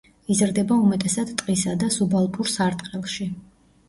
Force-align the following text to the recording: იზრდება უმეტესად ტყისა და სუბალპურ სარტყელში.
იზრდება 0.35 0.77
უმეტესად 0.85 1.33
ტყისა 1.41 1.73
და 1.83 1.89
სუბალპურ 1.97 2.49
სარტყელში. 2.55 3.29